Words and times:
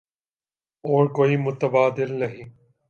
اور 0.83 1.07
کوئی 1.07 1.37
متبادل 1.37 2.13
نہیں۔ 2.19 2.49